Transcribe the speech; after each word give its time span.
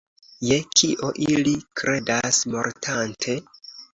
Je 0.51 0.55
kio 0.79 1.09
ili 1.33 1.53
kredas, 1.81 2.39
mortante? 2.55 3.37